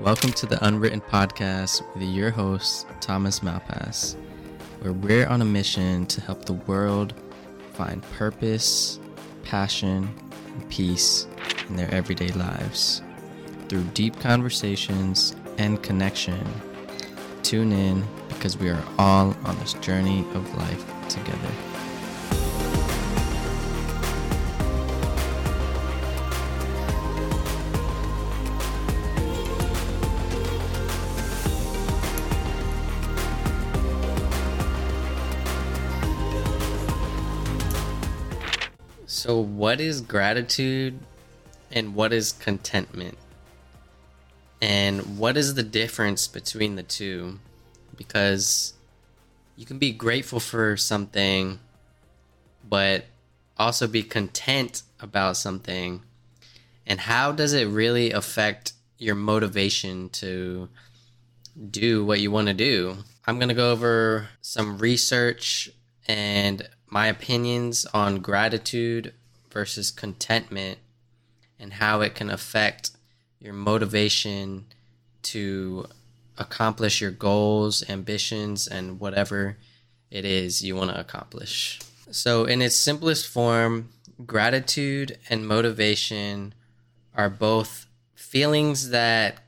[0.00, 4.16] Welcome to the Unwritten Podcast with your host, Thomas Malpass,
[4.80, 7.12] where we're on a mission to help the world
[7.74, 8.98] find purpose,
[9.42, 10.08] passion,
[10.46, 11.26] and peace
[11.68, 13.02] in their everyday lives.
[13.68, 16.48] Through deep conversations and connection,
[17.42, 21.69] tune in because we are all on this journey of life together.
[39.20, 40.98] So, what is gratitude
[41.70, 43.18] and what is contentment?
[44.62, 47.38] And what is the difference between the two?
[47.98, 48.72] Because
[49.56, 51.58] you can be grateful for something,
[52.66, 53.04] but
[53.58, 56.00] also be content about something.
[56.86, 60.70] And how does it really affect your motivation to
[61.70, 62.96] do what you want to do?
[63.26, 65.68] I'm going to go over some research
[66.08, 69.14] and my opinions on gratitude
[69.50, 70.78] versus contentment
[71.58, 72.90] and how it can affect
[73.38, 74.66] your motivation
[75.22, 75.86] to
[76.36, 79.56] accomplish your goals, ambitions, and whatever
[80.10, 81.78] it is you want to accomplish.
[82.10, 83.90] So, in its simplest form,
[84.26, 86.54] gratitude and motivation
[87.14, 89.38] are both feelings that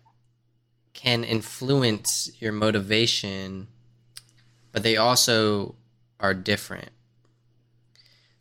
[0.93, 3.67] can influence your motivation,
[4.71, 5.75] but they also
[6.21, 6.91] are different.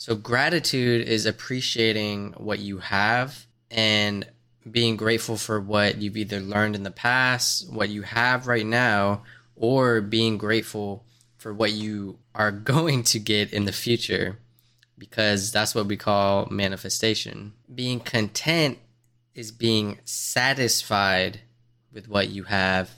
[0.02, 4.25] So, gratitude is appreciating what you have and
[4.71, 9.22] being grateful for what you've either learned in the past, what you have right now,
[9.55, 11.05] or being grateful
[11.38, 14.39] for what you are going to get in the future,
[14.97, 17.53] because that's what we call manifestation.
[17.72, 18.79] Being content
[19.35, 21.41] is being satisfied
[21.94, 22.89] with what you have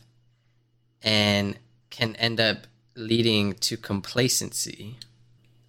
[1.02, 1.59] and
[1.90, 2.59] can end up
[2.96, 5.00] leading to complacency.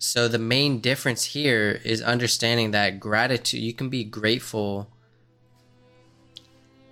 [0.06, 4.90] So the main difference here is understanding that gratitude, you can be grateful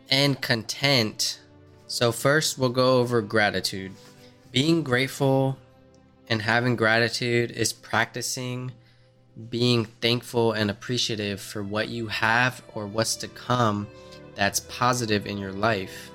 [0.09, 1.38] and content.
[1.86, 3.92] So first we'll go over gratitude.
[4.50, 5.59] Being grateful
[6.31, 8.72] and having gratitude is practicing
[9.50, 13.86] being thankful and appreciative for what you have or what's to come
[14.36, 16.10] that's positive in your life.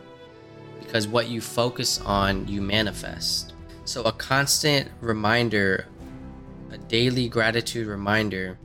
[0.79, 3.53] Because what you focus on, you manifest.
[3.85, 5.85] So, a constant reminder
[6.71, 8.57] a daily gratitude reminder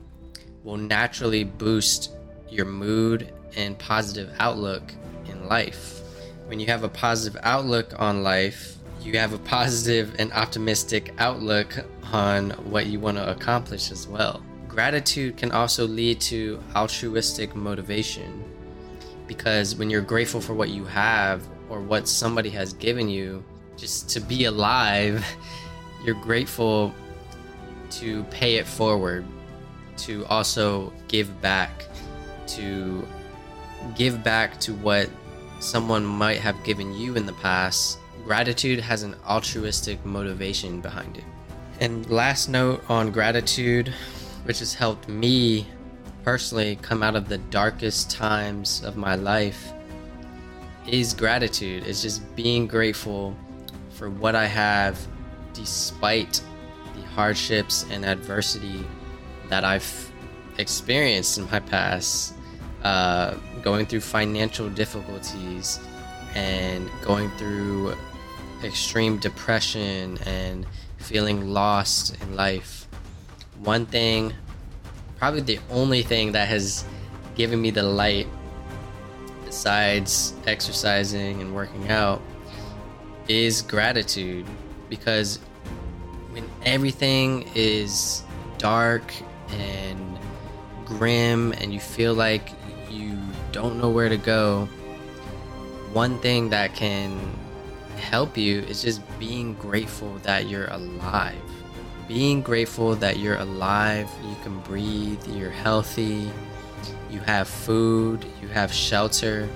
[0.65, 2.13] will naturally boost
[2.49, 4.93] your mood and positive outlook
[5.27, 6.01] in life.
[6.47, 11.85] When you have a positive outlook on life, you have a positive and optimistic outlook
[12.13, 14.43] on what you want to accomplish as well.
[14.69, 18.45] Gratitude can also lead to altruistic motivation
[19.27, 23.45] because when you're grateful for what you have or what somebody has given you,
[23.77, 25.25] just to be alive,
[26.05, 26.95] you're grateful
[27.93, 29.25] to pay it forward,
[29.99, 31.85] to also give back,
[32.49, 33.07] to
[33.95, 35.09] give back to what
[35.61, 37.99] someone might have given you in the past.
[38.25, 41.25] Gratitude has an altruistic motivation behind it.
[41.81, 43.93] And last note on gratitude,
[44.45, 45.67] which has helped me
[46.25, 49.73] personally come out of the darkest times of my life,
[50.87, 51.85] is gratitude.
[51.87, 53.37] It's just being grateful
[53.91, 54.99] for what I have
[55.53, 56.43] despite
[57.15, 58.85] hardships and adversity
[59.49, 60.11] that I've
[60.59, 62.35] experienced in my past,
[62.83, 65.81] uh, going through financial difficulties
[66.35, 67.95] and going through
[68.65, 70.67] extreme depression and
[70.99, 72.87] feeling lost in life.
[73.63, 74.33] One thing,
[75.19, 76.85] probably the only thing that has
[77.35, 78.27] given me the light
[79.45, 82.23] besides exercising and working out
[83.29, 84.47] is gratitude
[84.89, 85.39] because
[86.33, 88.23] when everything is
[88.59, 89.13] dark
[89.51, 90.19] and
[90.87, 92.53] grim and you feel like
[92.91, 93.19] you
[93.53, 94.67] don't know where to go,
[95.93, 97.21] one thing that can
[97.97, 101.37] help you is just being grateful that you're alive.
[102.09, 106.31] Being grateful that you're alive, you can breathe, you're healthy,
[107.11, 109.49] you have food, you have shelter.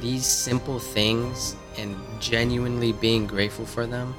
[0.00, 4.14] These simple things and genuinely being grateful for them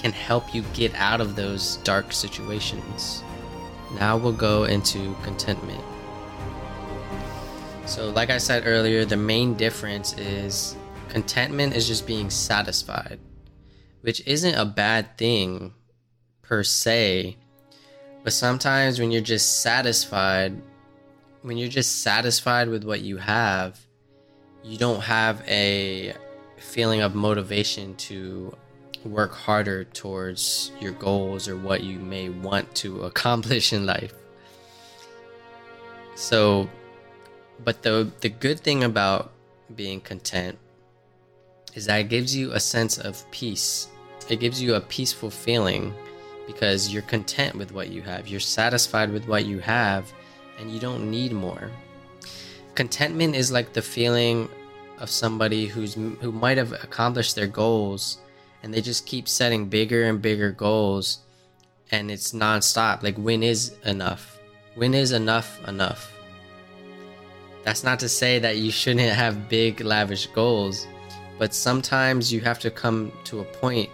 [0.00, 3.22] can help you get out of those dark situations.
[3.98, 5.82] Now we'll go into contentment.
[7.86, 10.76] So, like I said earlier, the main difference is
[11.08, 13.18] contentment is just being satisfied,
[14.02, 15.72] which isn't a bad thing
[16.42, 17.36] per se.
[18.22, 20.60] But sometimes when you're just satisfied,
[21.42, 23.80] when you're just satisfied with what you have,
[24.62, 26.14] you don't have a
[26.58, 28.54] feeling of motivation to
[29.04, 34.12] work harder towards your goals or what you may want to accomplish in life.
[36.14, 36.68] So,
[37.64, 39.32] but the the good thing about
[39.74, 40.58] being content
[41.74, 43.88] is that it gives you a sense of peace.
[44.28, 45.94] It gives you a peaceful feeling
[46.46, 48.26] because you're content with what you have.
[48.26, 50.12] You're satisfied with what you have
[50.58, 51.70] and you don't need more.
[52.74, 54.48] Contentment is like the feeling
[54.98, 58.18] of somebody who's who might have accomplished their goals
[58.62, 61.20] and they just keep setting bigger and bigger goals
[61.90, 63.02] and it's nonstop.
[63.02, 64.38] Like when is enough?
[64.74, 66.12] When is enough enough?
[67.64, 70.86] That's not to say that you shouldn't have big lavish goals,
[71.38, 73.90] but sometimes you have to come to a point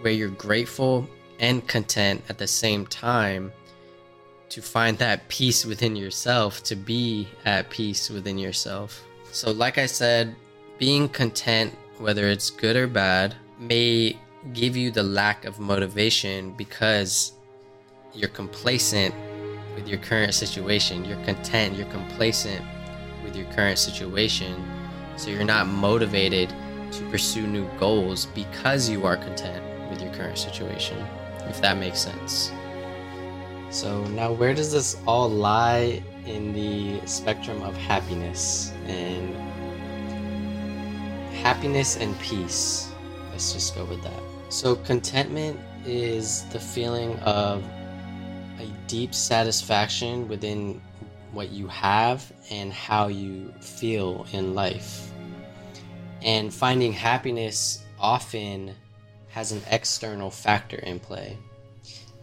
[0.00, 1.08] where you're grateful
[1.40, 3.52] and content at the same time
[4.50, 9.04] to find that peace within yourself, to be at peace within yourself.
[9.32, 10.36] So, like I said,
[10.78, 14.18] being content, whether it's good or bad, may
[14.52, 17.32] give you the lack of motivation because
[18.12, 19.14] you're complacent
[19.74, 21.04] with your current situation.
[21.04, 22.64] You're content, you're complacent
[23.22, 24.64] with your current situation.
[25.16, 26.52] So you're not motivated
[26.92, 31.04] to pursue new goals because you are content with your current situation,
[31.48, 32.52] if that makes sense.
[33.70, 39.34] So, now where does this all lie in the spectrum of happiness and
[41.34, 42.93] happiness and peace?
[43.34, 44.22] Let's just go with that.
[44.48, 47.64] So, contentment is the feeling of
[48.60, 50.80] a deep satisfaction within
[51.32, 55.10] what you have and how you feel in life.
[56.22, 58.72] And finding happiness often
[59.30, 61.36] has an external factor in play,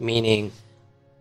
[0.00, 0.50] meaning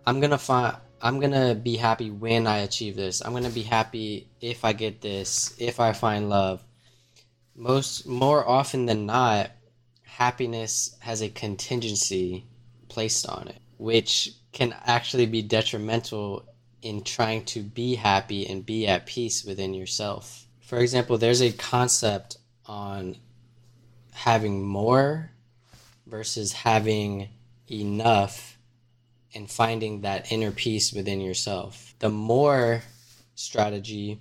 [0.08, 3.20] I'm gonna find I'm gonna be happy when I achieve this.
[3.20, 6.64] I'm gonna be happy if I get this, if I find love.
[7.58, 9.52] Most more often than not,
[10.18, 12.46] happiness has a contingency
[12.90, 16.46] placed on it, which can actually be detrimental
[16.82, 20.46] in trying to be happy and be at peace within yourself.
[20.60, 23.16] For example, there's a concept on
[24.12, 25.32] having more
[26.06, 27.30] versus having
[27.72, 28.58] enough
[29.34, 31.96] and finding that inner peace within yourself.
[32.00, 32.84] The more
[33.36, 34.20] strategy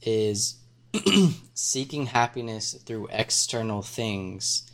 [0.00, 0.56] is
[1.54, 4.67] seeking happiness through external things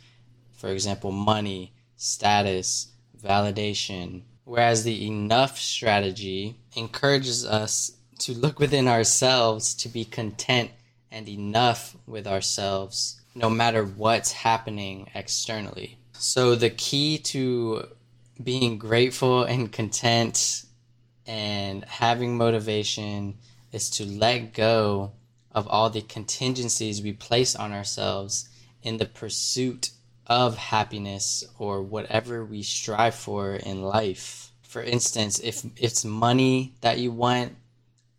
[0.65, 2.87] for example, money, status,
[3.23, 4.23] validation.
[4.45, 7.91] Whereas the enough strategy encourages us
[8.21, 10.71] to look within ourselves to be content
[11.11, 15.99] and enough with ourselves no matter what's happening externally.
[16.13, 17.87] So, the key to
[18.43, 20.65] being grateful and content
[21.27, 23.37] and having motivation
[23.71, 25.11] is to let go
[25.51, 28.49] of all the contingencies we place on ourselves
[28.81, 29.91] in the pursuit
[30.27, 34.51] of happiness or whatever we strive for in life.
[34.61, 37.55] For instance, if it's money that you want,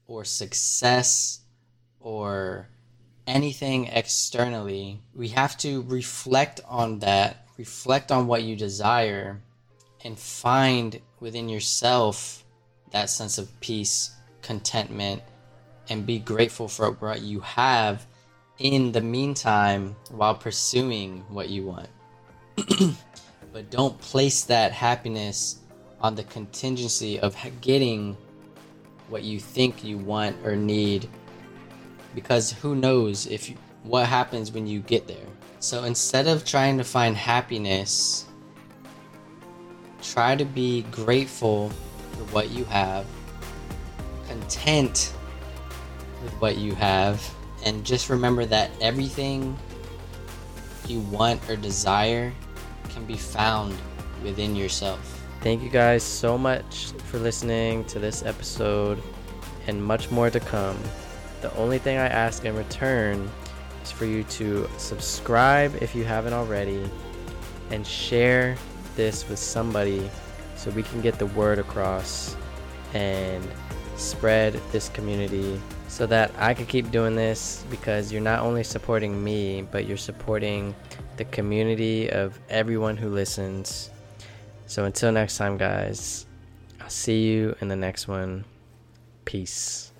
[0.07, 1.41] or success,
[2.01, 2.69] or
[3.27, 9.41] anything externally, we have to reflect on that, reflect on what you desire,
[10.05, 12.45] and find within yourself
[12.93, 14.13] that sense of peace,
[14.43, 15.23] contentment,
[15.89, 18.07] and be grateful for what you have
[18.59, 21.89] in the meantime while pursuing what you want.
[23.53, 25.61] but don't place that happiness
[26.01, 28.17] on the contingency of getting
[29.09, 31.09] what you think you want or need.
[32.15, 35.27] Because who knows if you, what happens when you get there.
[35.61, 38.27] So instead of trying to find happiness
[40.03, 41.71] try to be grateful
[42.13, 43.05] for what you have
[44.29, 45.13] content
[46.23, 47.23] with what you have
[47.65, 49.57] and just remember that everything
[50.87, 52.33] you want or desire
[52.97, 53.77] can be found
[54.23, 55.23] within yourself.
[55.43, 59.03] Thank you guys so much for listening to this episode
[59.67, 60.79] and much more to come.
[61.43, 63.31] The only thing I ask in return
[63.85, 66.89] is for you to subscribe if you haven't already
[67.71, 68.57] and share
[68.97, 70.11] this with somebody
[70.57, 72.35] so we can get the word across
[72.95, 73.47] and
[73.97, 79.23] spread this community so that I can keep doing this because you're not only supporting
[79.23, 80.75] me, but you're supporting
[81.17, 83.91] the community of everyone who listens.
[84.67, 86.27] So until next time, guys,
[86.81, 88.45] I'll see you in the next one.
[89.25, 89.93] Peace.